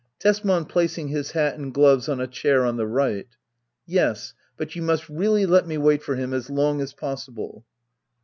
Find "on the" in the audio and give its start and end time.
2.65-2.87